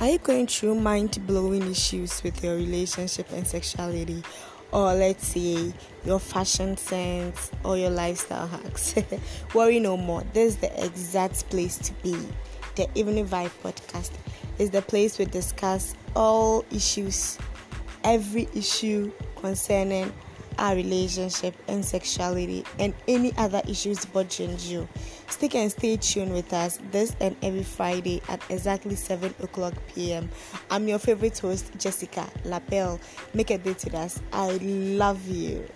Are 0.00 0.08
you 0.08 0.16
going 0.16 0.46
through 0.46 0.76
mind 0.76 1.18
blowing 1.26 1.70
issues 1.70 2.22
with 2.22 2.42
your 2.42 2.56
relationship 2.56 3.30
and 3.32 3.46
sexuality? 3.46 4.24
Or 4.72 4.94
let's 4.94 5.26
say 5.26 5.74
your 6.06 6.18
fashion 6.18 6.78
sense 6.78 7.50
or 7.64 7.76
your 7.76 7.90
lifestyle 7.90 8.46
hacks? 8.46 8.94
Worry 9.54 9.78
no 9.78 9.98
more. 9.98 10.22
This 10.32 10.54
is 10.54 10.56
the 10.56 10.86
exact 10.86 11.50
place 11.50 11.76
to 11.76 11.92
be. 12.02 12.16
The 12.76 12.88
Evening 12.94 13.28
Vibe 13.28 13.50
podcast 13.62 14.12
is 14.58 14.70
the 14.70 14.80
place 14.80 15.18
we 15.18 15.26
discuss 15.26 15.94
all 16.16 16.64
issues, 16.72 17.36
every 18.02 18.48
issue 18.54 19.12
concerning 19.36 20.10
our 20.60 20.74
relationship 20.76 21.54
and 21.66 21.84
sexuality 21.84 22.64
and 22.78 22.94
any 23.08 23.32
other 23.36 23.62
issues 23.66 24.04
bothering 24.04 24.56
you. 24.60 24.86
Stick 25.28 25.54
and 25.54 25.70
stay 25.72 25.96
tuned 25.96 26.32
with 26.32 26.52
us 26.52 26.78
this 26.92 27.16
and 27.20 27.34
every 27.42 27.62
Friday 27.62 28.20
at 28.28 28.40
exactly 28.50 28.94
7 28.94 29.34
o'clock 29.42 29.74
p.m. 29.94 30.28
I'm 30.70 30.86
your 30.86 30.98
favorite 30.98 31.38
host, 31.38 31.72
Jessica 31.78 32.28
Lapel. 32.44 33.00
Make 33.34 33.50
a 33.50 33.58
date 33.58 33.84
with 33.84 33.94
us. 33.94 34.20
I 34.32 34.50
love 34.58 35.26
you. 35.26 35.66